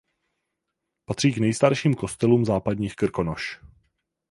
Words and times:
Patří 1.05 1.33
k 1.33 1.37
nejstarším 1.37 1.93
kostelům 1.93 2.45
západních 2.45 2.95
Krkonoš. 2.95 3.59